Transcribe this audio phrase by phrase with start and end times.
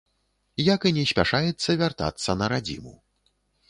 [0.75, 2.93] Як і не спяшаецца вяртацца на радзіму.